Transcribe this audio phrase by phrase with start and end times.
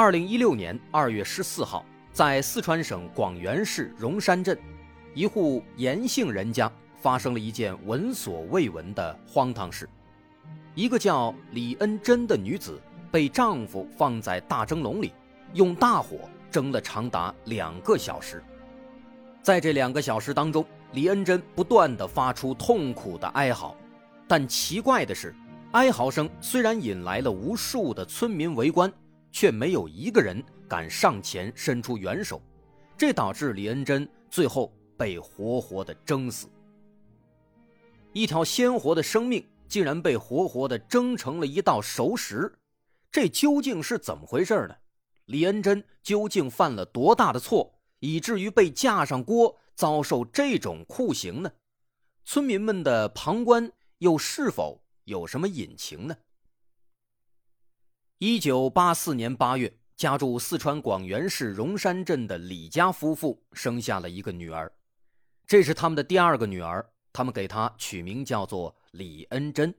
[0.00, 4.56] 二零一六年二月十四号，在四川省广元市荣山镇，
[5.12, 6.70] 一户严姓人家
[7.02, 9.88] 发生了一件闻所未闻的荒唐事：
[10.76, 15.12] 一个叫李恩珍的女子被丈夫放在大蒸笼里，
[15.54, 18.40] 用大火蒸了长达两个小时。
[19.42, 23.76] 在这两个小时当中，李恩珍不断的发出痛苦的哀嚎，
[24.28, 25.34] 但奇怪的是，
[25.72, 28.88] 哀嚎声虽然引来了无数的村民围观。
[29.30, 32.40] 却没有一个人敢上前伸出援手，
[32.96, 36.48] 这导致李恩珍最后被活活的蒸死。
[38.12, 42.58] 一条鲜活的生命竟然被活活的蒸成了一道熟食，
[43.12, 44.74] 这究竟是怎么回事呢？
[45.26, 51.52] 李恩珍究竟犯了多大的错，以至于被架上锅遭受这种酷刑呢？
[52.24, 56.16] 村民们的旁观又是否有什么隐情呢？
[58.20, 64.72] 一九八四年八月，家住四川广元市荣山镇的李家夫妇生下了一个女儿，
[65.46, 69.72] 这是他们的第二个女儿，他们给她取名叫做李恩珍。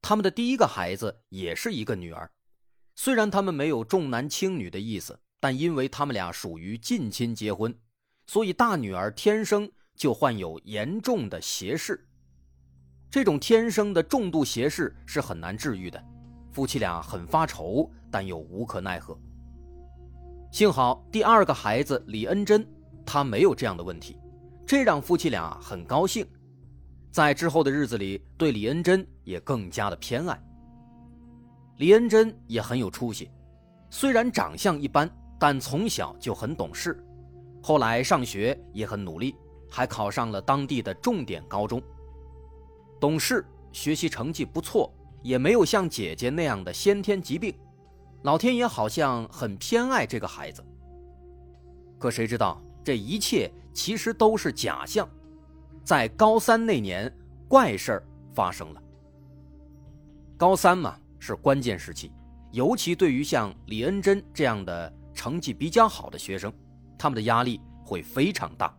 [0.00, 2.30] 他们的第一个孩子也是一个女儿，
[2.94, 7.76] 虽然他们没有重男轻女的意思，但因为他们俩属于近亲结婚，
[8.28, 12.08] 所以大女儿天生就患有严重的斜视。
[13.10, 16.00] 这种天生的重度斜视是很难治愈的。
[16.50, 19.16] 夫妻俩很发愁，但又无可奈何。
[20.50, 22.66] 幸好第二个孩子李恩珍，
[23.06, 24.18] 他没有这样的问题，
[24.66, 26.26] 这让夫妻俩很高兴。
[27.12, 30.40] 在之后的日子里，对李恩珍也更加的偏爱。
[31.78, 33.30] 李恩珍也很有出息，
[33.90, 37.02] 虽然长相一般，但从小就很懂事，
[37.62, 39.34] 后来上学也很努力，
[39.68, 41.80] 还考上了当地的重点高中。
[43.00, 44.92] 懂事，学习成绩不错。
[45.22, 47.54] 也没有像姐姐那样的先天疾病，
[48.22, 50.64] 老天爷好像很偏爱这个孩子。
[51.98, 55.08] 可谁知道这一切其实都是假象。
[55.84, 57.12] 在高三那年，
[57.48, 58.02] 怪事
[58.34, 58.82] 发生了。
[60.36, 62.12] 高三嘛是关键时期，
[62.52, 66.52] 尤其对于像李恩珍这样的成绩比较好的学生，
[66.98, 68.74] 他们的压力会非常大。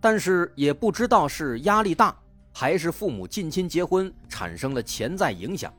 [0.00, 2.16] 但是也不知道是压力大。
[2.60, 5.72] 还是父母近亲结婚产生了潜在影响。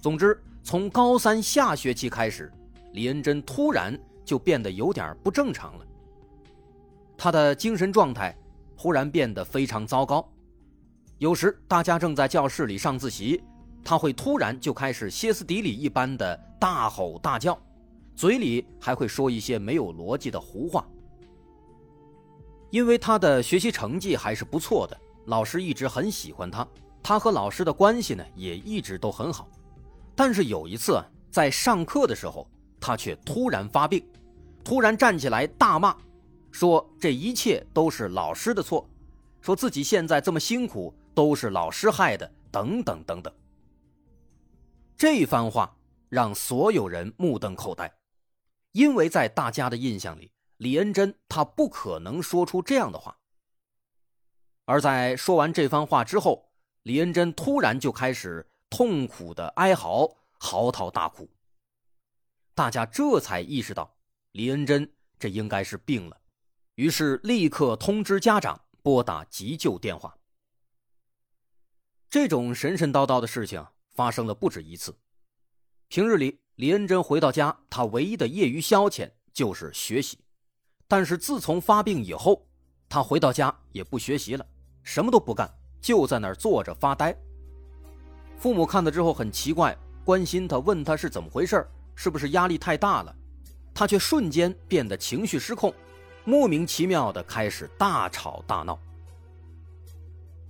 [0.00, 2.52] 总之，从高三下学期开始，
[2.90, 5.86] 李恩珍突然就变得有点不正常了。
[7.16, 8.36] 他的精神状态
[8.76, 10.28] 忽然变得非常糟糕。
[11.18, 13.40] 有时大家正在教室里上自习，
[13.84, 17.56] 他会突然就开始歇斯底里一般的大吼大叫，
[18.16, 20.84] 嘴里还会说一些没有逻辑的胡话。
[22.70, 24.98] 因为他的学习成绩还是不错的。
[25.26, 26.66] 老师一直很喜欢他，
[27.02, 29.48] 他和老师的关系呢也一直都很好。
[30.14, 32.46] 但是有一次在上课的时候，
[32.80, 34.04] 他却突然发病，
[34.64, 35.96] 突然站起来大骂，
[36.50, 38.88] 说这一切都是老师的错，
[39.40, 43.32] 说自己现在这么辛苦都是老师害的，等等等等。
[44.96, 45.74] 这番话
[46.08, 47.92] 让所有人目瞪口呆，
[48.72, 53.16] 因为在大家的印象里，李恩珍他不可能说出这样的话。
[54.64, 56.52] 而在说完这番话之后，
[56.82, 60.08] 李恩珍突然就开始痛苦的哀嚎、
[60.38, 61.28] 嚎啕大哭。
[62.54, 63.96] 大家这才意识到
[64.32, 66.20] 李恩珍这应该是病了，
[66.76, 70.16] 于是立刻通知家长拨打急救电话。
[72.08, 74.96] 这种神神叨叨的事情发生了不止一次。
[75.88, 80.18] 平日里，李恩珍回到家，她唯一的业余消遣就是学习，
[80.86, 82.46] 但是自从发病以后，
[82.88, 84.46] 她回到家也不学习了。
[84.82, 85.50] 什么都不干，
[85.80, 87.16] 就在那儿坐着发呆。
[88.36, 93.14] 父母看了之后很奇怪，关心他，问他是怎么回事，是不是压力太大了？
[93.74, 95.72] 他却瞬间变得情绪失控，
[96.24, 98.78] 莫名其妙的开始大吵大闹。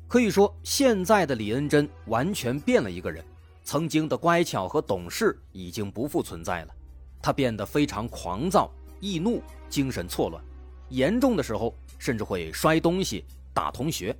[0.09, 3.25] 可以说，现在的李恩珍完全变了一个人，
[3.65, 6.75] 曾经的乖巧和懂事已经不复存在了，
[7.23, 8.71] 他变得非常狂躁、
[9.01, 10.43] 易怒、精神错乱，
[10.89, 13.25] 严重的时候甚至会摔东西。
[13.55, 14.17] 打同学，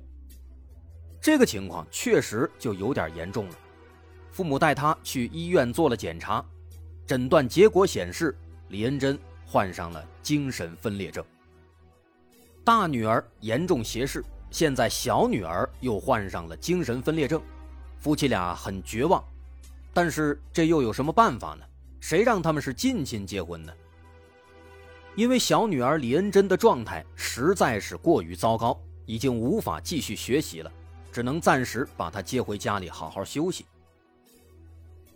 [1.19, 3.55] 这个情况确实就有点严重了。
[4.31, 6.43] 父母带他去医院做了检查，
[7.05, 8.37] 诊断结果显示
[8.69, 11.23] 李恩珍患上了精神分裂症。
[12.63, 17.41] 大女儿严重斜视，现在小女儿又患上了精神分裂症，
[17.99, 19.23] 夫妻俩很绝望。
[19.93, 21.65] 但是这又有什么办法呢？
[21.99, 23.73] 谁让他们是近亲结婚呢？
[25.15, 30.71] 因为小女儿李恩珍的状态实在是过于糟糕，已经无法继续学习了，
[31.11, 33.65] 只能暂时把他接回家里好好休息。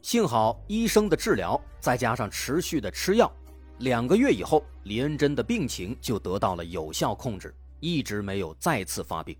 [0.01, 3.31] 幸好医生的治疗再加上持续的吃药，
[3.79, 9.37] 两个月以后，李恩珍的病情就得到了有效控制，一直没有再次发病。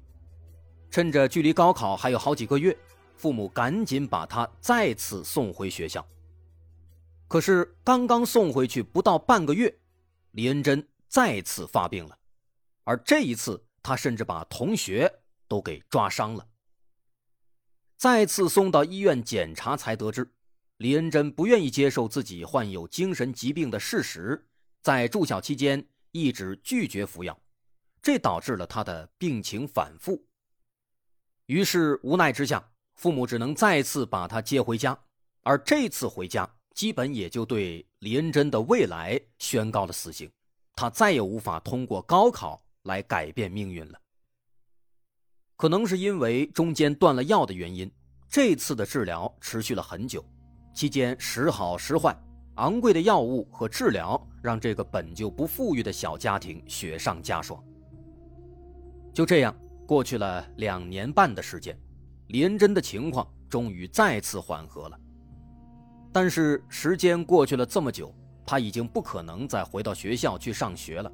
[0.90, 2.76] 趁着距离高考还有好几个月，
[3.16, 6.06] 父母赶紧把他再次送回学校。
[7.28, 9.74] 可是刚刚送回去不到半个月。
[10.32, 12.16] 李恩珍再次发病了，
[12.84, 15.10] 而这一次，他甚至把同学
[15.48, 16.46] 都给抓伤了。
[17.96, 20.30] 再次送到医院检查，才得知
[20.76, 24.46] 李恩珍不愿意接受自己患有精神疾病的事实，
[24.82, 27.40] 在住校期间一直拒绝服药，
[28.02, 30.22] 这导致了他的病情反复。
[31.46, 35.00] 于是无奈之下，父母只能再次把他接回家，
[35.44, 36.50] 而这次回家。
[36.76, 40.32] 基本也就对李恩珍的未来宣告了死刑，
[40.76, 44.00] 他再也无法通过高考来改变命运了。
[45.56, 47.92] 可能是因为中间断了药的原因，
[48.30, 50.26] 这次的治疗持续了很久，
[50.74, 52.16] 期间时好时坏，
[52.56, 57.64] 昂贵的药物和治疗让这个本就不富裕的小家庭雪上加霜。
[59.14, 59.56] 就这样
[59.88, 61.76] 过去了两年半的时间，
[62.28, 65.00] 李恩珍的情况终于再次缓和了。
[66.14, 68.14] 但是时间过去了这么久，
[68.46, 71.12] 他已经不可能再回到学校去上学了，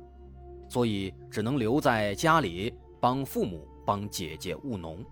[0.73, 5.05] 所以只能留在家里帮父母、帮姐姐务农。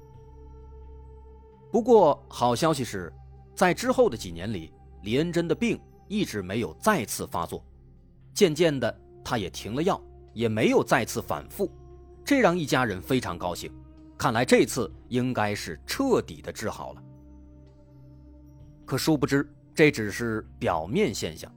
[1.71, 3.13] 不过好消息是，
[3.53, 4.73] 在之后的几年里，
[5.03, 7.63] 李恩珍的病一直没有再次发作，
[8.33, 10.01] 渐渐的他也停了药，
[10.33, 11.69] 也没有再次反复，
[12.25, 13.71] 这让一家人非常高兴。
[14.17, 17.03] 看来这次应该是彻底的治好了。
[18.83, 19.47] 可殊不知。
[19.75, 21.49] 这只是表面现象，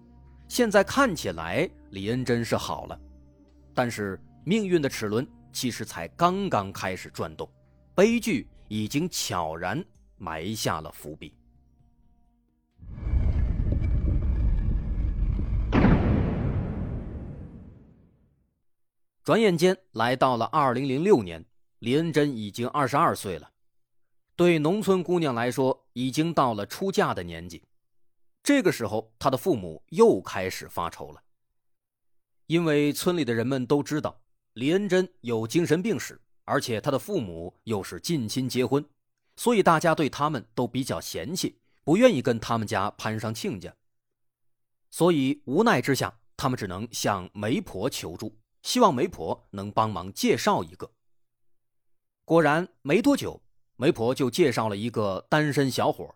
[0.46, 3.00] 现在看起来李恩珍是好了，
[3.74, 7.50] 但是命运的齿轮其实才刚刚开始转动，
[7.94, 9.84] 悲剧已经悄然
[10.16, 11.34] 埋下了伏笔。
[19.24, 21.44] 转眼间来到了二零零六年，
[21.78, 23.50] 李恩珍已经二十二岁了，
[24.36, 27.64] 对农村姑娘来说，已经到了出嫁的年纪。
[28.42, 31.22] 这个时候，她的父母又开始发愁了，
[32.46, 34.20] 因为村里的人们都知道
[34.54, 38.84] 李恩珍有精神病史，而且他的父母又是近亲结婚，
[39.36, 43.74] 所以大家对他们都比较嫌弃，不愿意跟他们家攀上亲家。
[44.90, 50.90] 所以无奈之下，他们只能向媒婆求助，希望媒婆能帮忙介绍一个。
[52.24, 53.40] 果然没多久，
[53.76, 56.14] 媒婆就介绍了一个单身小伙，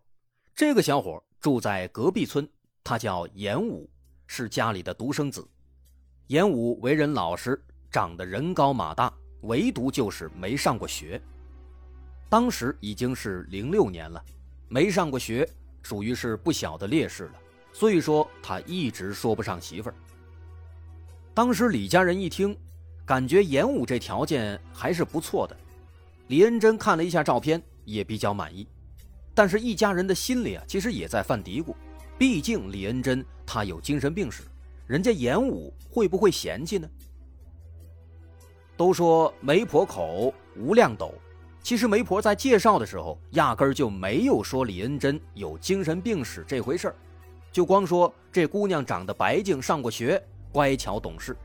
[0.55, 1.23] 这个小伙。
[1.41, 2.49] 住在隔壁村，
[2.83, 3.89] 他叫严武，
[4.27, 5.49] 是家里的独生子。
[6.29, 7.59] 严武为人老实，
[7.91, 9.11] 长得人高马大，
[9.43, 11.19] 唯独就是没上过学。
[12.29, 14.23] 当时已经是零六年了，
[14.69, 15.49] 没上过学，
[15.83, 17.33] 属于是不小的劣势了。
[17.73, 19.95] 所以说他一直说不上媳妇儿。
[21.33, 22.55] 当时李家人一听，
[23.07, 25.57] 感觉严武这条件还是不错的。
[26.27, 28.69] 李恩珍看了一下照片，也比较满意。
[29.33, 31.75] 但是，一家人的心里啊，其实也在犯嘀咕。
[32.19, 34.43] 毕竟李恩珍她有精神病史，
[34.89, 36.89] 人家严武会不会嫌弃呢？
[38.75, 41.13] 都说媒婆口无量斗，
[41.63, 46.95] 其实媒婆在介绍的时候，压根儿就没有说李恩珍有精神病史这回事儿，
[47.53, 51.37] 就光说这姑娘长得白净，上过学，乖巧懂事。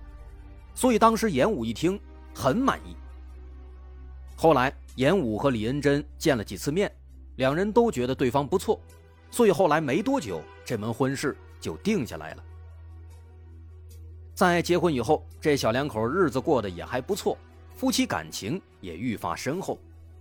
[0.74, 2.00] 所以当时严武一听
[2.34, 2.96] 很满意。
[4.38, 6.92] 后来严武和李恩珍见了几次面。
[7.38, 8.80] 两人都觉得对方不错，
[9.32, 12.44] 所以后来没多久，这门婚事就定下来了。
[14.34, 17.38] 在结婚以后，这小两口日子过得也还不错，
[17.75, 19.78] 夫妻感情也愈发深厚。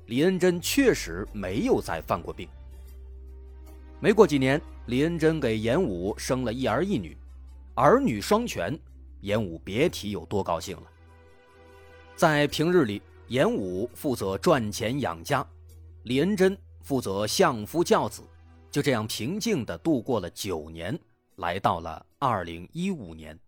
[0.06, 2.48] 李恩珍确实没有再犯过病。
[4.00, 7.16] 没过几年，李恩珍给严武生了一儿一女，
[7.74, 8.78] 儿女双全，
[9.20, 10.82] 严武别提有多高兴了。
[12.16, 15.46] 在平日里，严武负责赚钱养家，
[16.04, 16.56] 李恩珍。
[16.84, 18.22] 负责相夫教子，
[18.68, 20.98] 就这样平静的度过了九年，
[21.36, 23.38] 来到了二零一五年。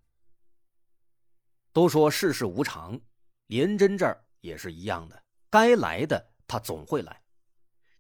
[1.75, 2.99] 都说世事无常，
[3.49, 7.21] 廉贞这儿也是一样的，该来的他总会来。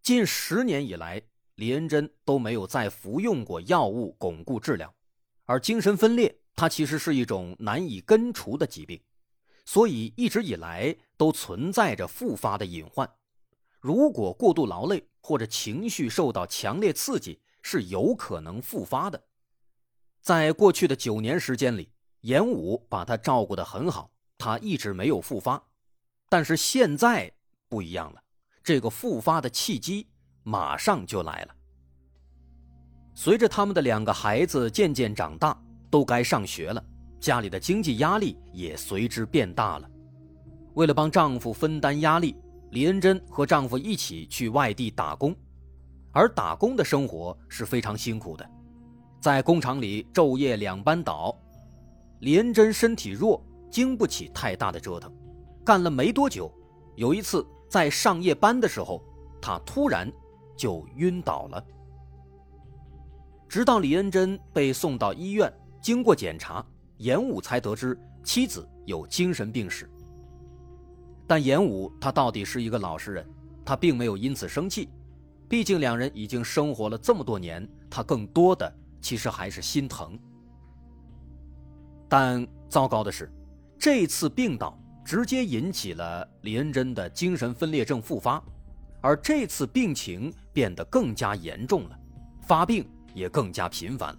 [0.00, 1.20] 近十年以来，
[1.56, 4.94] 李恩珍都没有再服用过药物巩固治疗，
[5.44, 9.02] 而精神分裂它其实是一种难以根除的疾病，
[9.64, 13.10] 所以一直以来都存在着复发的隐患。
[13.80, 19.20] 如果过度劳累或者情绪受到强烈刺激，是有可能复发的。
[20.20, 21.90] 在过去的九年时间里，
[22.24, 25.62] 严武把他照顾得很好，他一直没有复发。
[26.30, 27.30] 但是现在
[27.68, 28.22] 不一样了，
[28.62, 30.08] 这个复发的契机
[30.42, 31.54] 马上就来了。
[33.14, 35.54] 随着他们的两个孩子渐渐长大，
[35.90, 36.82] 都该上学了，
[37.20, 39.90] 家里的经济压力也随之变大了。
[40.72, 42.34] 为了帮丈夫分担压力，
[42.70, 45.36] 李恩珍和丈夫一起去外地打工，
[46.10, 48.48] 而打工的生活是非常辛苦的，
[49.20, 51.38] 在工厂里昼夜两班倒。
[52.24, 53.38] 李恩珍身体弱，
[53.70, 55.12] 经不起太大的折腾，
[55.62, 56.50] 干了没多久，
[56.96, 59.04] 有一次在上夜班的时候，
[59.42, 60.10] 她突然
[60.56, 61.62] 就晕倒了。
[63.46, 65.52] 直到李恩珍被送到医院，
[65.82, 66.64] 经过检查，
[66.96, 69.86] 严武才得知妻子有精神病史。
[71.26, 73.28] 但严武他到底是一个老实人，
[73.66, 74.88] 他并没有因此生气，
[75.46, 80.18] 毕竟两人已经生活了这么多年，他更多的其实还是心疼。
[82.16, 83.28] 但糟糕的是，
[83.76, 88.40] 这次病倒直接引起了李恩珍的精神分裂症复发，
[89.00, 91.98] 而这次病情变得更加严重了，
[92.40, 92.88] 发病。
[93.14, 94.18] 也更加频繁了。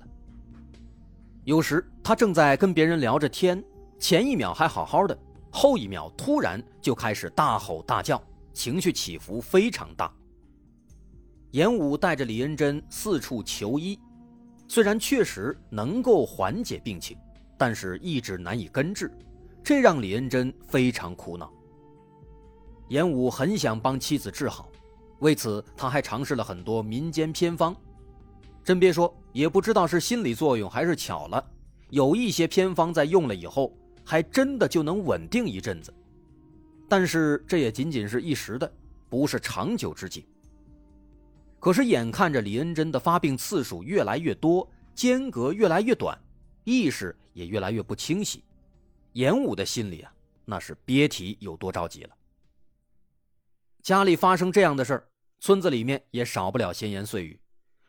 [1.43, 3.63] 有时他正在跟别人聊着天，
[3.97, 5.17] 前一秒还好好的，
[5.49, 8.21] 后一秒突然就开始大吼大叫，
[8.53, 10.11] 情绪起伏非常大。
[11.51, 13.97] 严武带着李恩珍四处求医，
[14.67, 17.17] 虽然确实能够缓解病情，
[17.57, 19.11] 但是一直难以根治，
[19.63, 21.51] 这让李恩珍非常苦恼。
[22.89, 24.69] 严武很想帮妻子治好，
[25.19, 27.75] 为此他还尝试了很多民间偏方。
[28.63, 31.43] 真别说，也不知道是心理作用还是巧了，
[31.89, 33.71] 有一些偏方在用了以后，
[34.03, 35.93] 还真的就能稳定一阵子。
[36.87, 38.71] 但是这也仅仅是一时的，
[39.09, 40.25] 不是长久之计。
[41.59, 46.15] 可是眼看着李恩珍的发病次数越来越多，间隔越来越短，
[46.65, 48.43] 意识也越来越不清晰，
[49.13, 52.15] 严武的心里啊，那是别提有多着急了。
[53.81, 55.07] 家里发生这样的事儿，
[55.39, 57.39] 村子里面也少不了闲言碎语。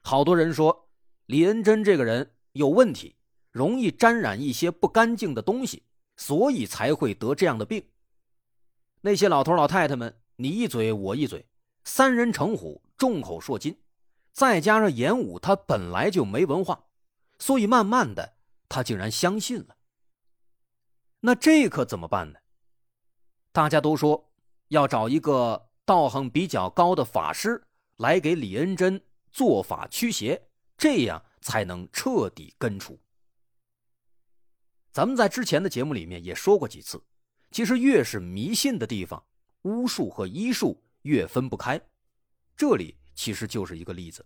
[0.03, 0.89] 好多人说
[1.25, 3.17] 李恩珍这个人有问题，
[3.51, 5.83] 容易沾染一些不干净的东西，
[6.17, 7.83] 所以才会得这样的病。
[9.01, 11.47] 那些老头老太太们，你一嘴我一嘴，
[11.85, 13.79] 三人成虎，众口铄金。
[14.35, 16.85] 再加上严武他本来就没文化，
[17.39, 18.36] 所以慢慢的
[18.69, 19.77] 他竟然相信了。
[21.21, 22.39] 那这可怎么办呢？
[23.53, 24.33] 大家都说
[24.69, 29.03] 要找一个道行比较高的法师来给李恩珍。
[29.33, 32.99] 做法驱邪，这样才能彻底根除。
[34.93, 37.05] 咱们在之前的节目里面也说过几次，
[37.51, 39.23] 其实越是迷信的地方，
[39.65, 41.79] 巫术和医术越分不开。
[42.57, 44.25] 这里其实就是一个例子。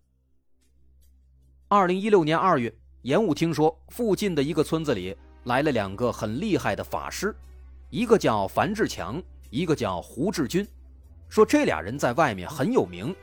[1.67, 7.35] 二零一六年二月，严武听说附近的一个村子里来了两个很厉害的法师，
[7.89, 10.67] 一个叫樊志强，一个叫胡志军，
[11.31, 13.15] 说这俩人在外面很有名，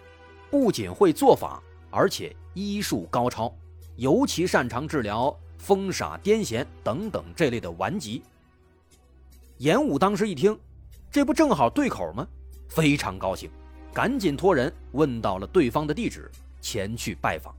[0.50, 1.62] 不仅会做法。
[1.90, 3.56] 而且医术高超，
[3.96, 8.24] 尤其擅长治疗疯傻、癫痫等等这类的顽疾。
[9.58, 10.58] 严武当时一听，
[11.12, 12.28] 这不正好对口吗？
[12.68, 13.50] 非常高兴，
[13.94, 16.30] 赶紧托人问到了对方的地址，
[16.60, 17.56] 前去拜访。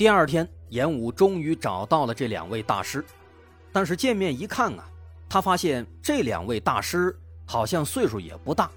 [0.00, 3.04] 第二天，严武终于找到了这两位大师，
[3.70, 4.88] 但是见面一看啊，
[5.28, 7.14] 他发现这两位大师
[7.44, 8.70] 好像岁数也不大，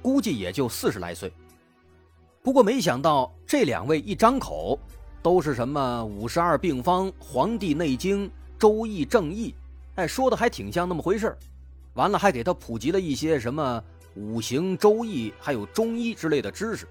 [0.00, 1.30] 估计也就四十来岁。
[2.42, 4.78] 不过没想到，这两位一张口
[5.20, 8.24] 都是什么五十二病方、《黄帝内经》、
[8.58, 9.50] 《周易》、《正义》，
[9.96, 11.36] 哎，说的还挺像那么回事
[11.92, 13.84] 完了，还给他普及了一些什么
[14.14, 16.88] 五行、周易，还有中医之类的知识。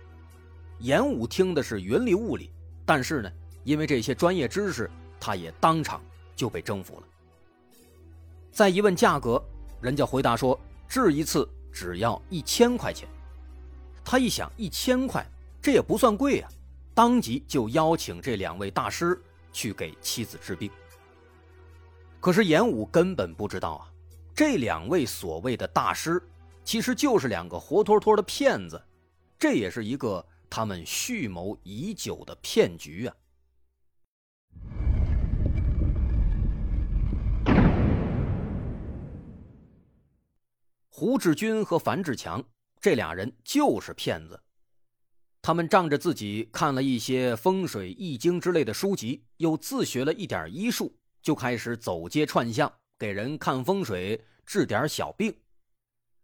[0.77, 2.51] 严武听的是云里雾里，
[2.85, 3.31] 但是呢，
[3.63, 4.89] 因为这些专业知识，
[5.19, 6.01] 他也当场
[6.35, 7.03] 就被征服了。
[8.51, 9.41] 再一问价格，
[9.81, 13.07] 人家回答说，治一次只要一千块钱。
[14.03, 15.25] 他一想，一千块。
[15.61, 16.47] 这也不算贵呀，
[16.93, 20.71] 当即就邀请这两位大师去给妻子治病。
[22.21, 23.91] 可是严武根本不知道啊，
[24.33, 26.21] 这两位所谓的大师，
[26.63, 28.81] 其实就是两个活脱脱的骗子，
[29.37, 33.15] 这也是一个他们蓄谋已久的骗局啊。
[40.99, 42.43] 胡志军和樊志强
[42.81, 44.37] 这俩人就是骗子。
[45.41, 55.33] 他们仗着自己看了一些风水、易经之类的书籍，又自学了一点医术，就开始走街串巷，给人看风水、治点小病。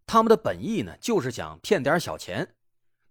[0.06, 2.46] 他们的本意呢，就是想骗点小钱。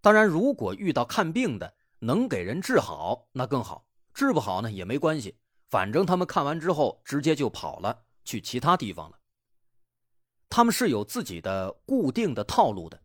[0.03, 5.39] 当然，如果遇到看病的能给人治好，那更好；治不好呢，也没关系，
[5.71, 9.19] 反正他们看完之后直接就跑了，去其他地方了。
[10.57, 12.97] 他们是有自己的固定的套路的，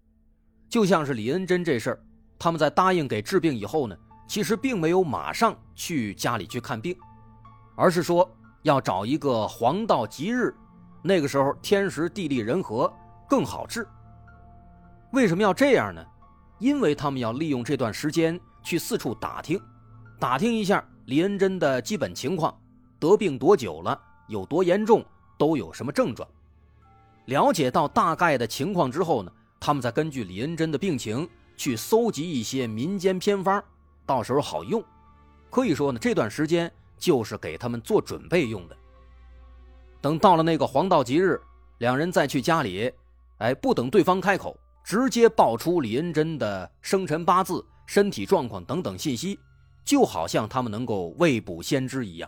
[0.70, 2.00] 就像是李恩珍这事儿，
[2.38, 6.96] 他们在答应给治病以后呢，其实并没有马上去家里去看病，
[7.76, 8.30] 而是说
[8.62, 10.54] 要找一个黄道吉日，
[11.02, 12.94] 那个时候天时地利人和
[13.28, 13.84] 更好治。
[15.12, 16.06] 为什么要这样呢？
[16.60, 19.60] 因为他们要利用这段时间去四处打听，
[20.20, 22.56] 打听一下李恩珍的基本情况，
[23.00, 25.04] 得病多久了，有多严重，
[25.36, 26.30] 都有什么症状。
[27.30, 33.64] 了解到大概的情况之后呢，他们再根据李恩珍的病情去搜集一些民间偏方，
[34.04, 34.84] 到时候好用。
[35.52, 38.76] 可以说呢，这段时间就是给他们做准备用的。
[40.02, 41.40] 等到了那个黄道吉日，
[41.78, 42.92] 两人再去家里，
[43.38, 49.40] 哎，不等对方开口，直接报出李恩珍的生辰八字、身体状况等等信息，
[49.86, 52.28] 就好像他们能够未卜先知一样。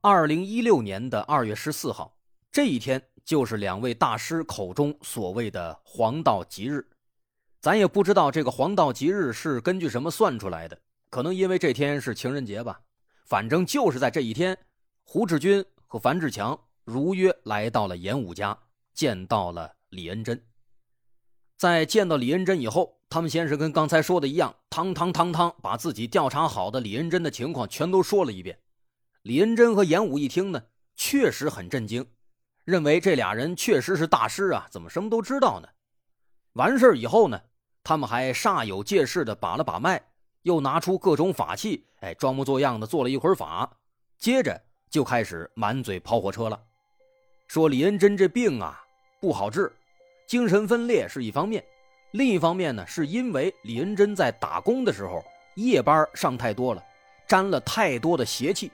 [0.00, 2.16] 二零一六年的二月十四号，
[2.50, 3.00] 这一天。
[3.24, 6.86] 就是两位大师口中所谓的黄道吉日，
[7.60, 10.78] 咱也不知道这个黄道吉日是根据什么算出来的，
[11.10, 12.80] 可能因为这天是情人节吧。
[13.24, 14.58] 反正就是在这一天，
[15.04, 18.58] 胡志军和樊志强如约来到了严武家，
[18.92, 20.44] 见到了李恩珍。
[21.56, 28.58] 在见到李恩珍以后，他们先是跟刚才说的一样，汤汤汤汤把自己调查好的李恩珍的情况全都说了一遍。
[29.22, 30.64] 李恩珍和严武一听呢，
[30.96, 32.04] 确实很震惊。
[32.64, 35.68] 认为这俩人确实是大师啊，怎么什么都知道呢？
[36.52, 37.40] 完事以后呢，
[37.82, 40.00] 他们还煞有介事的把了把脉，
[40.42, 43.68] 又拿出各种法器，哎，装模作样的做了一会儿法，
[44.16, 46.60] 接着就开始满嘴跑火车了，
[47.48, 48.80] 说李恩珍这病啊
[49.20, 49.72] 不好治，
[50.28, 51.64] 精神分裂是一方面，
[52.12, 55.24] 另一方面呢，是因为李恩珍在打工的时候
[55.56, 56.84] 夜班上太多了，
[57.26, 58.70] 沾了太多的邪气。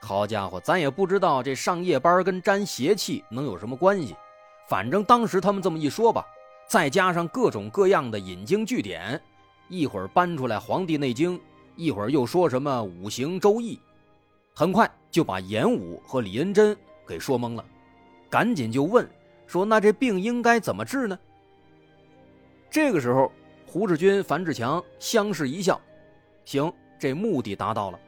[0.00, 4.16] 好家伙，咱也不知道这上夜班跟沾邪气能有什么关系。
[4.68, 6.24] 反正当时他们这么一说吧，
[6.66, 9.20] 再加上各种各样的引经据典，
[9.68, 11.38] 一会儿搬出来《黄帝内经》，
[11.74, 13.78] 一会儿又说什么五行周易，
[14.54, 17.64] 很快就把严武和李恩珍给说懵了。
[18.30, 19.08] 赶紧就问
[19.46, 21.18] 说：“那这病应该怎么治呢？”
[22.70, 23.32] 这个时候，
[23.66, 25.80] 胡志军、樊志强相视一笑，
[26.44, 27.98] 行，这目的达到了，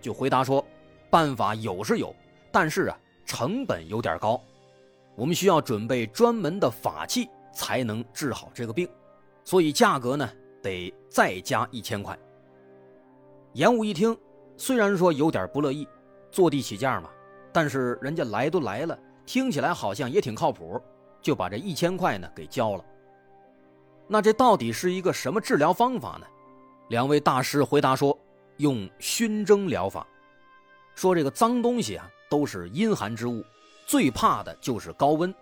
[0.00, 0.64] 就回答说。
[1.12, 2.14] 办法有是有，
[2.50, 4.40] 但是啊，成本有点高，
[5.14, 8.88] 我们需要准备专门的法器才能治好这个病，
[9.44, 10.26] 所以价格呢
[10.62, 12.18] 得再加一千块。
[13.52, 14.16] 严武一听，
[14.56, 15.86] 虽然说有点不乐意，
[16.30, 17.10] 坐地起价嘛，
[17.52, 20.80] 但是人家来都来了，听起来好像也挺靠谱，
[21.20, 22.84] 就把这一千块呢给交了。
[24.08, 26.26] 那这到底是一个什么治疗方法呢？
[26.88, 28.18] 两位大师回答说，
[28.56, 30.06] 用熏蒸疗法。
[30.94, 33.44] 说这个脏东西啊，都是阴寒之物，
[33.86, 35.34] 最怕的就是高温。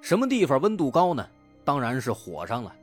[0.00, 1.26] 什么地方温度高呢？
[1.64, 2.74] 当然是火上了。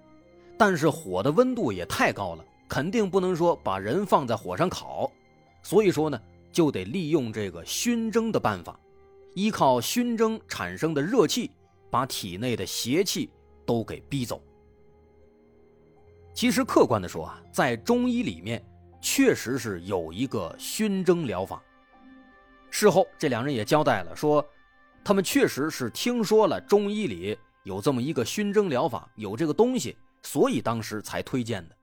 [0.57, 5.11] 但是火的温度也太高了，肯定不能说把人放在火上烤。
[5.61, 8.79] 所以说呢，就得利用这个熏蒸的办法，
[9.33, 11.49] 依靠熏蒸产生的热气，
[11.89, 13.29] 把体内的邪气
[13.65, 14.41] 都给逼走。
[16.33, 18.63] 其实客观的说啊，在中医里面，
[19.01, 21.63] 确实是有一个熏蒸疗法。
[22.75, 24.43] 事后，这两人也交代了，说
[25.03, 31.77] 他们确实是听说了中医里有这么一个熏蒸疗法，有这个东西，所以当时才推荐的。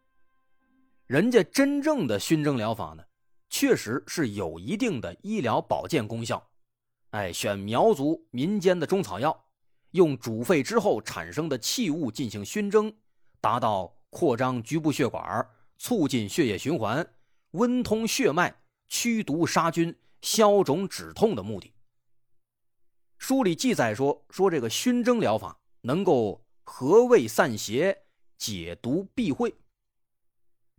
[1.06, 3.04] 人家真正的熏蒸疗法呢，
[3.48, 6.44] 确实是有一定的医疗保健功效。
[7.10, 9.44] 哎，选苗族民间的中草药，
[9.92, 12.92] 用煮沸之后产生的气物进行熏蒸，
[13.40, 15.48] 达到扩张局部血管、
[15.78, 17.08] 促进血液循环、
[17.52, 18.52] 温通血脉、
[18.88, 19.96] 驱毒杀菌。
[20.22, 21.72] 消肿止痛的目的。
[23.18, 28.04] 书里记载说，说这个熏蒸疗法能够和胃散邪、
[28.38, 29.52] 解毒避秽。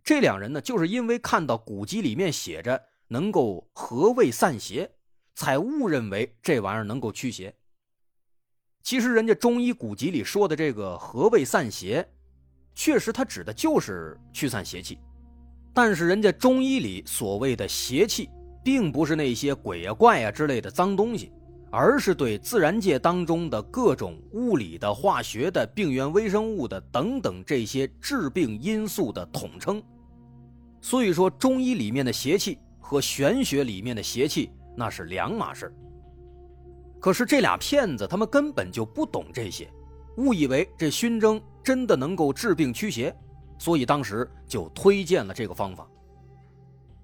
[0.02, 4.90] 这两人呢，就是因为看到古籍里面写着能够和胃散邪，
[5.36, 7.54] 才误认为这玩意儿能够驱邪。
[8.82, 12.04] 其实，人家中医古籍里说的这个和胃散邪，
[12.74, 14.98] 确实它指的就是驱散邪气，
[15.72, 18.28] 但是人家中医里所谓的邪气。
[18.62, 21.32] 并不是那些鬼呀怪呀之类的脏东西，
[21.70, 29.82] 而是对自然界当中的各种物理的、化学的、病原微生物的等等这些致病因素的统称。
[30.80, 35.72] 所以说，中医里面的邪气和玄学里面的邪气那是两码事。
[37.00, 39.68] 可是这俩骗子，他们根本就不懂这些，
[40.18, 43.14] 误以为这熏蒸真的能够治病驱邪，
[43.58, 45.88] 所以当时就推荐了这个方法。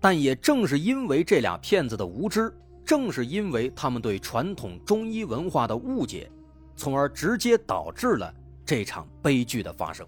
[0.01, 2.53] 但也正是因为这俩骗子的无知，
[2.85, 6.31] 正是因为他们对传统中医文化的误解，
[6.77, 8.33] 从而直接导致了
[8.65, 10.07] 这场悲剧的发生。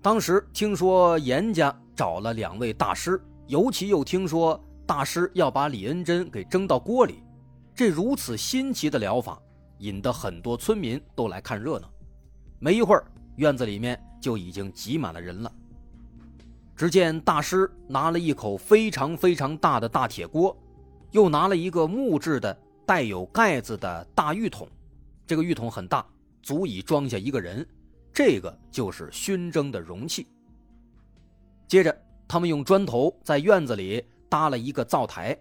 [0.00, 7.22] 当时听说严家找了两位大师，尤其又听说大师要把李恩珍给蒸到锅里，
[7.74, 9.40] 这如此新奇的疗法，
[9.78, 11.88] 引得很多村民都来看热闹。
[12.58, 13.04] 没一会儿，
[13.36, 15.52] 院子里面就已经挤满了人了。
[16.82, 20.60] 只见大师拿了一口非常非常大的大铁锅，
[21.12, 22.52] 又拿了一个木质的
[22.84, 24.66] 带有盖子的大浴桶，
[25.24, 26.04] 这个浴桶很大，
[26.42, 27.64] 足以装下一个人。
[28.12, 30.26] 这个就是熏蒸的容器。
[31.68, 35.38] 接着，他们用砖头在院子里搭了一个灶台，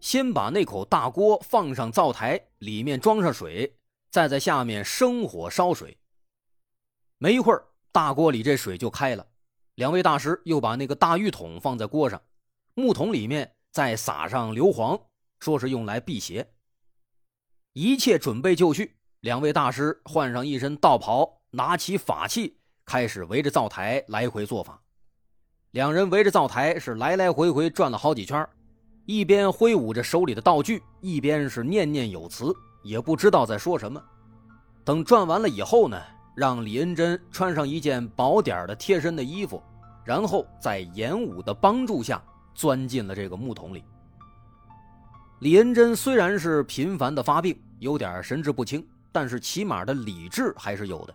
[0.00, 3.74] 先把那口大锅放上灶台，里面装上水，
[4.10, 5.96] 再在下面生火烧水。
[7.16, 9.26] 没一会儿，大锅里这水就开了。
[9.76, 12.22] 两位大师又把那个大浴桶放在锅上，
[12.74, 15.00] 木桶里面再撒上硫磺，
[15.40, 16.48] 说是用来辟邪。
[17.72, 24.80] 一切准备就绪，两位大师换上一身道袍，拿起法器，开始围着灶台来回做法。
[25.72, 28.48] 两人围着灶台是来来回回转了好几圈，
[29.06, 34.00] 一边挥舞着手里的道具，一边是念念有词，也不知道在说什么。
[34.84, 36.00] 等转完了以后呢？
[36.34, 39.62] 让李恩珍穿上一件薄点的贴身的衣服，
[40.04, 42.22] 然后在严武的帮助下
[42.54, 43.84] 钻进了这个木桶里。
[45.40, 51.14] 李恩珍虽然是频繁的发病，有点神志不清，但是起码的理智还是有的。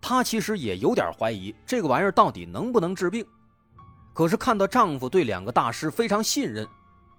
[0.00, 3.26] 她其实也有点怀疑这个玩意儿到底能不能治病，
[4.12, 6.66] 可是看到丈夫对两个大师非常信任，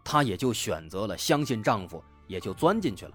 [0.04, 3.12] 她也就选择了相信丈夫，也就钻进去了。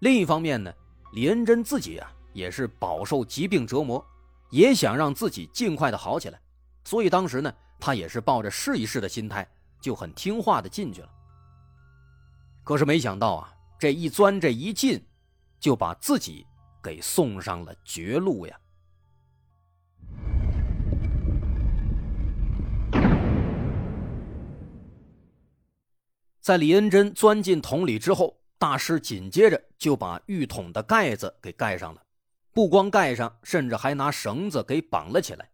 [0.00, 0.72] 另一方面呢，
[1.12, 2.10] 李恩珍自己啊。
[2.32, 4.04] 也是饱受疾病折磨，
[4.50, 6.40] 也想让自己尽快的好起来，
[6.84, 9.48] 所以当时呢，他也是抱着试一试的心态，
[9.80, 11.08] 就很听话的进去了。
[12.62, 15.04] 可是没想到啊，这一钻这一进，
[15.58, 16.46] 就把自己
[16.82, 18.56] 给送上了绝路呀！
[26.40, 32.02] 在李恩珍钻进桶里之后，大师紧接着就把浴桶的盖子给盖上了。
[32.52, 35.48] 不光盖上，甚至还拿绳子给绑了起来，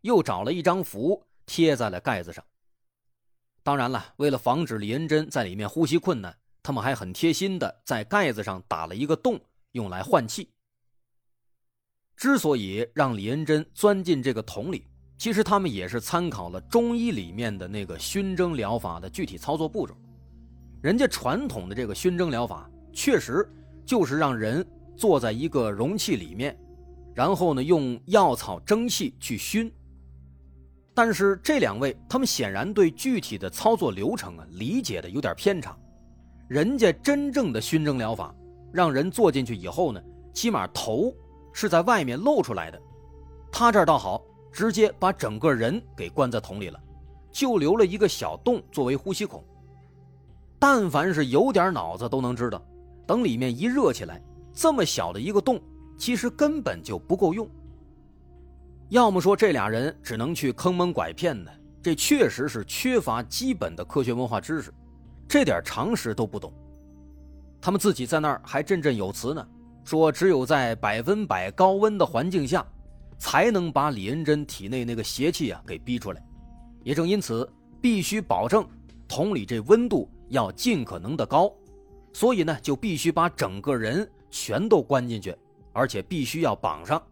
[0.00, 2.44] 又找了一张符贴在了盖子上。
[3.62, 9.40] 当然了，为了防止李恩珍在里面呼吸困难，他们还很贴心的在盖子上打了一个洞，
[9.72, 10.50] 用来换气。
[12.16, 19.96] 之所以让李恩珍钻进这个桶里，其实他们也是参考了中医里面的那个熏蒸疗法的具体操作步骤。
[20.82, 23.48] 人家传统的这个熏蒸疗法，确实
[23.86, 24.66] 就是让人。
[24.96, 26.56] 坐在一个容器里面，
[27.14, 29.72] 然后呢，用药草蒸汽去熏。
[30.92, 35.76] 但是这两位，他们显然对具体的操作流程啊理解的有点偏差。
[36.48, 38.34] 人家真正的熏蒸疗法，
[38.72, 40.02] 让人坐进去以后呢，
[40.34, 41.14] 起码头
[41.52, 42.82] 是在外面露出来的。
[43.52, 44.20] 他这儿倒好，
[44.52, 46.78] 直接把整个人给关在桶里了，
[47.30, 49.42] 就留了一个小洞作为呼吸孔。
[50.58, 52.60] 但凡是有点脑子都能知道，
[53.06, 54.20] 等里面一热起来。
[54.52, 55.60] 这么小的一个洞，
[55.96, 57.48] 其实根本就不够用。
[58.88, 64.72] 要么说这俩人只能去坑蒙拐骗的，这确实是缺乏基本的科学文化知识，
[65.28, 66.52] 这点常识都不懂。
[67.60, 69.46] 他们自己在那儿还振振有词呢，
[69.84, 72.66] 说只有在百分百高温的环境下，
[73.18, 76.22] 才能把李恩珍体内那个邪气啊给逼出来。
[76.82, 77.48] 也正因此，
[77.80, 78.66] 必须保证
[79.06, 81.52] 桶里这温度要尽可能的高，
[82.12, 84.10] 所以呢，就必须把整个人。
[84.30, 85.36] 全都关进去，
[85.72, 87.02] 而且必须要绑上。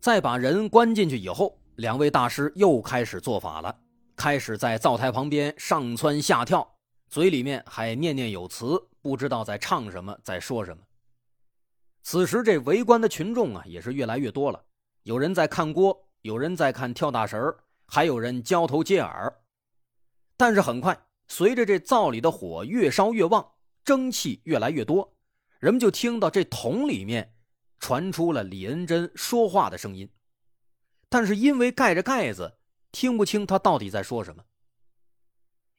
[0.00, 3.76] 再把人关进去以后，两位大师又开始做法了，
[4.14, 6.66] 开始在灶台旁边上蹿下跳，
[7.08, 10.82] 嘴里面还念念有词，不知道在唱什么，在说什么。
[12.02, 14.62] 此时，这围观的群众啊，也是越来越多了，
[15.02, 17.52] 有人在看锅，有人在看跳大神
[17.84, 19.40] 还有人交头接耳。
[20.36, 23.44] 但是很快，随着这灶里的火越烧越旺，
[23.84, 25.15] 蒸汽越来越多。
[25.58, 27.34] 人们就听到这桶里面
[27.78, 30.10] 传出了李恩珍说话的声音，
[31.08, 32.58] 但是因为盖着盖子，
[32.92, 34.44] 听不清他到底在说什么。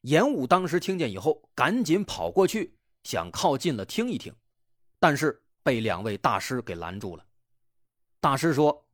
[0.02, 4.34] 严武当时听见以后，赶紧跑过去想靠近了听一听，
[5.00, 7.26] 但是被两位大师给拦住了。
[8.20, 8.88] 大师说：“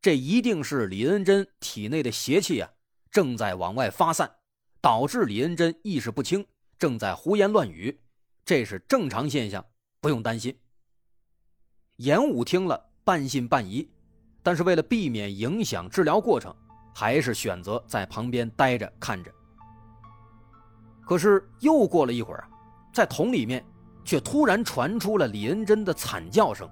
[0.00, 2.70] 这一定是李恩珍体内的邪气啊，
[3.10, 4.36] 正在往外发散，
[4.80, 6.46] 导致李恩珍意识不清，
[6.78, 8.00] 正在胡言乱语，
[8.44, 9.64] 这是正常现象，
[10.02, 10.54] 不用担心。
[11.96, 13.88] 严武听了半信半疑，
[14.42, 16.54] 但是为了避免影响治疗过程，
[16.92, 19.32] 还是选择在旁边待着看着。
[21.06, 22.48] 可是又过了一会儿，
[22.92, 23.64] 在桶里面
[24.04, 26.68] 却突然传出了李恩珍的惨叫声。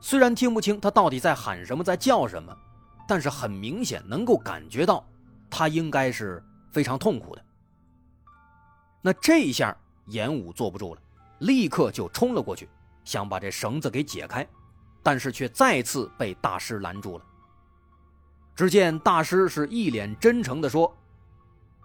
[0.00, 2.56] 虽然听不清他到底在喊什么，在叫什么，
[3.06, 5.08] 但是很明显能够感觉到，
[5.48, 7.44] 他应该是非常痛苦的。
[9.00, 11.00] 那这一下，严武坐不住了，
[11.40, 12.68] 立刻就冲了过去，
[13.04, 14.46] 想把这绳子给解开，
[15.02, 17.24] 但是却再次被大师拦住了。
[18.54, 20.92] 只见大师是一脸真诚地说：“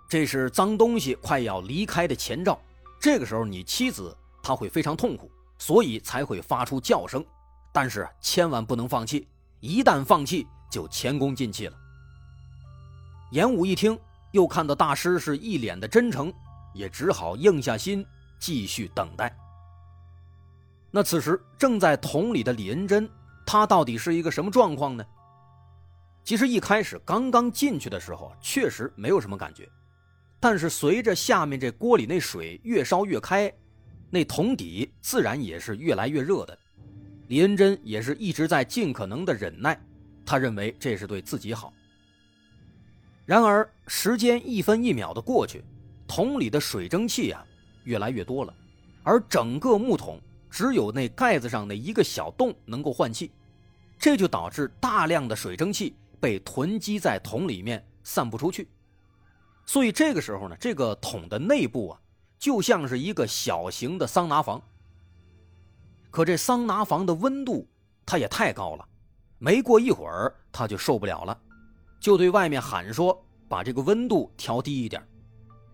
[0.09, 2.59] 这是脏东西快要离开的前兆，
[2.99, 7.23] 这个时候你妻子她会非常痛苦，所以才会发出叫声。”
[7.71, 9.27] 但是千万不能放弃，
[9.59, 11.75] 一旦放弃就前功尽弃了。
[13.31, 13.99] 严武一听，
[14.31, 16.31] 又看到大师是一脸的真诚，
[16.75, 18.05] 也只好硬下心
[18.39, 19.35] 继续等待。
[20.95, 23.09] 那此时正在桶里的李恩珍，
[23.47, 25.03] 她到底是一个什么状况呢？
[26.23, 29.67] 其实一开始刚刚进去的时候，确实没有什么感觉，
[30.39, 33.51] 但是随着下面这锅里那水越烧越开，
[34.11, 36.55] 那桶底自然也是越来越热的。
[37.27, 39.75] 李恩珍也是一直在尽可能的忍耐，
[40.23, 41.73] 他认为这是对自己好。
[43.25, 45.63] 然而时间一分一秒的过去，
[46.07, 47.43] 桶里的水蒸气啊
[47.85, 48.53] 越来越多了，
[49.01, 50.21] 而整个木桶
[50.53, 53.31] 只有那盖子上的一个小洞能够换气，
[53.97, 58.69] 这就导致大量的水蒸气被囤积在桶里面散不出去。
[59.65, 61.99] 所以这个时候呢，这个桶的内部啊
[62.37, 64.61] 就像是一个小型的桑拿房。
[66.11, 67.67] 可这桑拿房的温度，
[68.05, 68.87] 它也太高了，
[69.39, 71.35] 没过一会儿他就受不了了，
[71.99, 75.03] 就对外面喊说：“把这个温度调低一点。”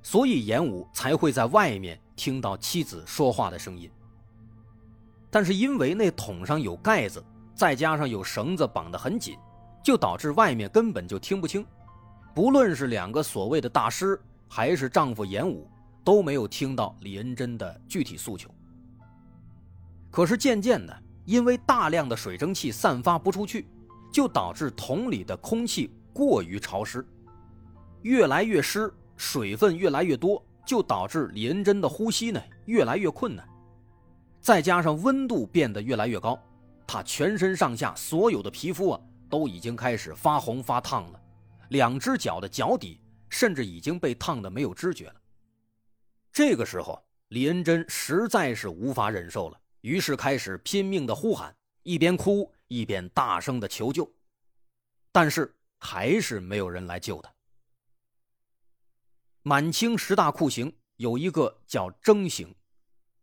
[0.02, 3.92] 所以严武才会在外面听到妻子说话的声音。
[5.32, 9.38] 但是因为那桶上有盖子，再加上有绳子绑得很紧，
[9.84, 11.66] 就导致外面根本就听不清。
[12.34, 15.70] 不论是两个所谓的大师，还是丈夫严武，
[16.04, 18.50] 都没有听到李恩珍的具体诉求。
[20.10, 23.68] 可是渐渐的，因为大量的水蒸气散发不出去，
[24.12, 27.06] 就导致桶里的空气过于潮湿，
[28.04, 33.46] 越来越湿，水分越来越多，就导致李恩珍的呼吸呢越来越困难。
[34.42, 36.42] 再加上温度变得越来越高，
[36.88, 41.22] 他全身上下所有的皮肤啊都已经开始发红发烫了，
[41.70, 43.00] 两只脚的脚底
[43.30, 45.16] 甚至已经被烫得没有知觉了。
[46.32, 49.60] 这个时候，李恩珍实在是无法忍受了。
[49.82, 54.10] 于是开始拼命的呼喊，一边哭一边大声的求救，
[55.12, 57.34] 但是还是没有人来救他。
[59.42, 62.54] 满清十大酷刑有一个叫蒸刑，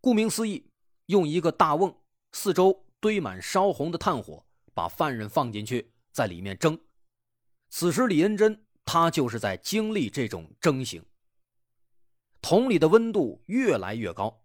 [0.01, 0.67] 顾名思义，
[1.07, 1.95] 用一个大瓮，
[2.33, 6.79] 四周堆满烧红的炭火，把犯人放进去，在里面蒸。
[7.71, 11.03] 此时李恩珍他就是在经历这种蒸刑，
[12.43, 14.37] 桶里的温度越来越高。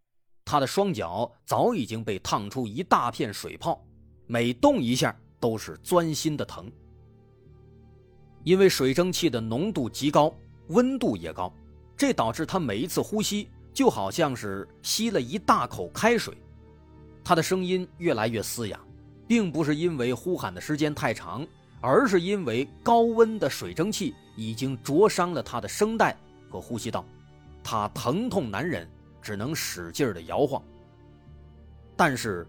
[0.46, 3.84] 他的双脚早已经被烫出一大片水泡，
[4.28, 6.72] 每动一下都是钻心的疼。
[8.44, 10.32] 因为水蒸气的浓度极高，
[10.68, 11.52] 温度也高，
[11.96, 16.36] 这导致他每一次呼吸就好像是吸了一大口开水。
[17.24, 18.80] 他的声音越来越嘶哑，
[19.28, 21.46] 并不是因为呼喊的时间太长，
[21.80, 26.18] 而是因为高温的水蒸气已经灼伤了他的声带
[26.50, 27.06] 和呼吸道，
[27.64, 28.88] 他疼痛难忍。
[29.22, 30.60] 只能使劲的摇晃。
[31.96, 32.48] 但是，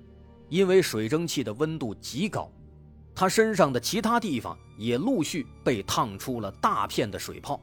[0.48, 2.50] 因为水蒸气的温度极高，
[3.14, 7.60] 他身上的其他地方也陆续被烫出了大片的水泡。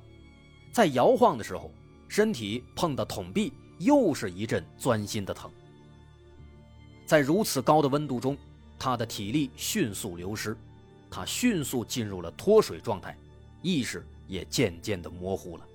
[0.72, 1.72] 在摇晃的时候，
[2.08, 5.50] 身体碰到桶壁，又是一阵钻心的疼。
[7.10, 8.38] 在如此高的温度中，
[8.78, 10.56] 他的体力迅速流失，
[11.10, 13.18] 他迅速进入了脱水状态，
[13.64, 15.66] 意识也渐渐的模糊了。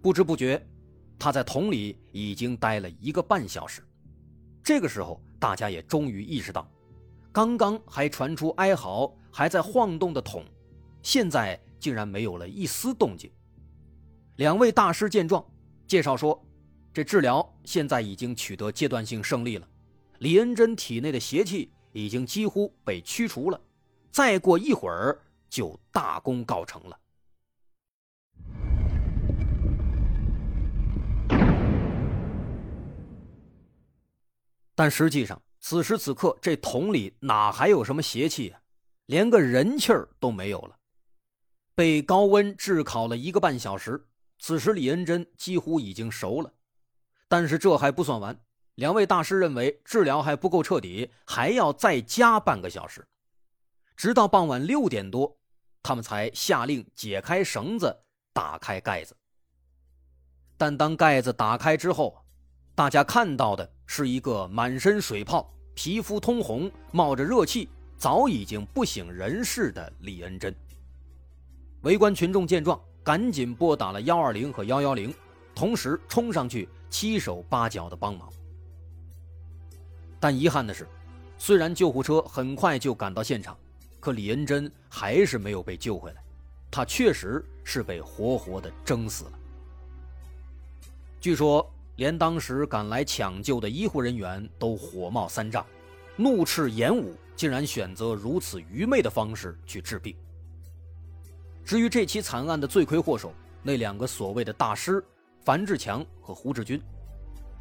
[0.00, 0.66] 不知不觉。
[1.18, 3.86] 他在桶里已经待了一个半小时，
[4.64, 6.66] 这个时候，大家也终于意识到，
[7.30, 10.42] 刚刚还传出哀嚎、还在晃动的桶，
[11.02, 13.30] 现在竟然没有了一丝动静。
[14.36, 15.44] 两位大师见状，
[15.86, 16.42] 介绍说，
[16.94, 19.66] 这治疗现在已经取得阶段性胜利了，
[20.18, 23.58] 李恩珍体内的邪气已经几乎被驱除了，
[24.10, 26.98] 再过一会儿就大功告成了。
[34.74, 38.60] 但实际上，此时此刻，这桶里哪还有什么邪气啊？
[39.06, 40.76] 连个人气儿都没有了。
[41.74, 44.06] 被高温炙烤了一个半小时。
[44.38, 46.52] 此时李恩珍几乎已经熟了，
[47.32, 48.38] 但是这还不算完。
[48.74, 53.02] 两位大师认为治疗还不够彻底，还要再加半个小时。
[53.96, 55.34] 直到傍晚六点多，
[55.82, 57.90] 他们才下令解开绳子，
[58.34, 59.16] 打开盖子。
[60.58, 62.22] 但当盖子打开之后，
[62.74, 67.66] 大家看到的是一个满身水泡、皮肤通红、冒着热气、
[67.96, 70.54] 早已经不省人事的李恩珍。
[71.80, 72.78] 围观群众见状。
[73.02, 75.12] 赶紧拨打了幺二零和幺幺零，
[75.54, 78.30] 同时冲上去七手八脚的帮忙。
[80.20, 80.86] 但遗憾的是，
[81.38, 83.56] 虽然救护车很快就赶到现场，
[83.98, 86.22] 可李恩珍还是没有被救回来，
[86.70, 89.32] 他确实是被活活的蒸死了。
[91.18, 95.64] 据说，连当时赶来抢救的医护人员都火冒三丈，
[96.14, 100.14] 怒斥严武竟然选择如此愚昧的方式去治病。
[101.64, 105.02] 至于这起惨案的罪魁祸首，那两个所谓的大师
[105.44, 106.80] 樊志强和胡志军，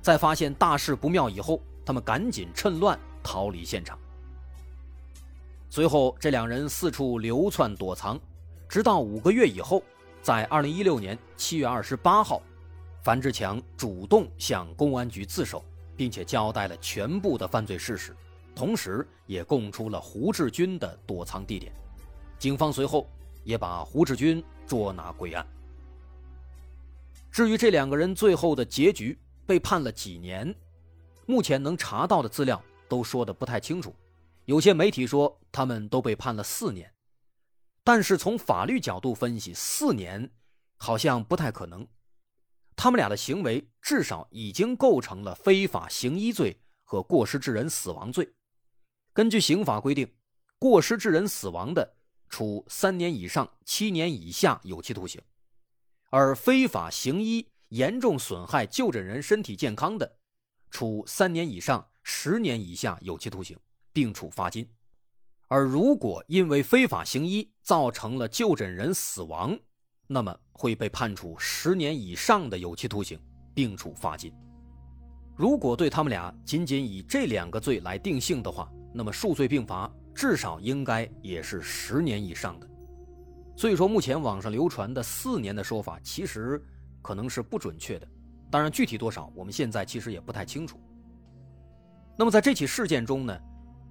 [0.01, 3.97] 在发现大事不妙以后，他们赶紧趁乱逃离现场。
[5.69, 8.19] 随后，这两人四处流窜躲藏，
[8.69, 9.81] 直到五个月以后，
[10.21, 12.41] 在二零一六年七月二十八号，
[13.03, 15.63] 樊志强主动向公安局自首，
[15.95, 18.15] 并且交代了全部的犯罪事实，
[18.55, 21.73] 同时也供出了胡志军的躲藏地点。
[22.37, 23.07] 警方随后。
[23.43, 25.43] 也把胡志军捉拿归案。
[27.31, 30.53] 至于这两个人最后的结局，被判了几年，
[31.25, 33.95] 目前能查到的资料都说的不太清楚。
[34.45, 36.93] 有些媒体说他们都被判了四年，
[37.85, 40.29] 但是从法律角度分析，四年
[40.75, 41.87] 好像不太可能。
[42.75, 48.27] 他们俩的行为至少已经构成了非法行医罪和过失致人死亡罪。
[49.13, 50.11] 根据刑法规定，
[50.59, 51.95] 过失致人死亡的。
[52.27, 55.21] 处三年以上七年以下有期徒刑，
[56.11, 60.17] 而非法行医严重损害就诊人身体健康的，
[60.69, 63.57] 处三年以上十年以下有期徒刑，
[63.93, 64.65] 并处罚金；
[65.47, 69.57] 而如果因为非法行医造成了就诊人死亡，
[70.05, 73.17] 那么会被判处十年以上的有期徒刑，
[73.53, 74.33] 并处罚金。
[75.37, 79.89] 如果对他们俩仅仅以这两个罪来定性的话，那么数罪并罚。
[80.13, 82.67] 至少应该也是十年以上的，
[83.61, 86.59] 所以说目前网上流传的四年的说法其实
[86.99, 88.07] 可能是不准确的，
[88.49, 90.81] 当然具体多少我们现在其实也不太清楚。
[92.17, 93.39] 那么在这起事件中呢，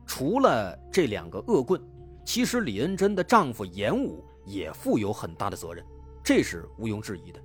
[0.05, 1.81] 除了这两个恶棍，
[2.25, 5.87] 其实李恩珍的丈夫严武也负有很大的责任，
[6.21, 7.41] 这是毋庸置疑的。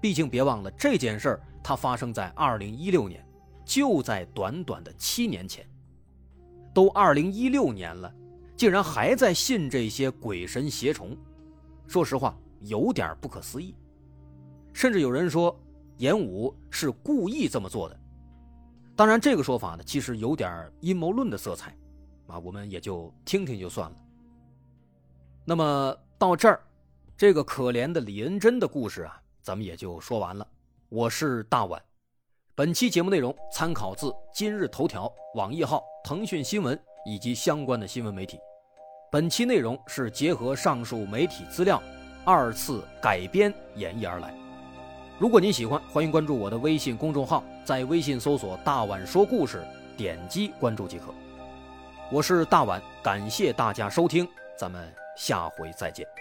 [0.00, 3.26] 毕竟别忘了这件事儿，它发生在二零一六年，
[3.64, 5.68] 就在短短的七年前。
[6.72, 8.14] 都二零一六年了，
[8.56, 11.16] 竟然还在信这些鬼神邪虫，
[11.88, 13.74] 说实话有点不可思议。
[14.72, 15.58] 甚至有人说
[15.96, 17.98] 严武是故意这么做的。
[18.94, 21.74] 当然，这个说法呢，其实有点阴谋论的色彩，
[22.26, 23.96] 啊，我们也就听听就算了。
[25.44, 26.60] 那么到这儿，
[27.16, 30.46] 这个可怜的李恩珍的故事啊，咱们也就说完了。
[30.88, 31.80] 我是大碗。
[32.54, 38.36] 本期节目内容参考自今日头条、网易号、腾讯新闻以及相关的新闻媒体。
[39.10, 41.82] 本期内容是结合上述媒体资料，
[42.26, 44.34] 二次改编演绎而来。
[45.18, 49.66] 如果您喜欢，欢迎关注我的微信公众号，在微信搜索“大碗说故事”，
[49.96, 51.06] 点击关注即可。
[52.12, 56.17] 我是大碗，感谢大家收听，咱们下回再见。